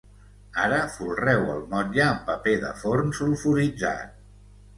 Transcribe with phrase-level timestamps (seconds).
[0.61, 4.19] Ara folreu el motlle amb paper de forn sulfuritzat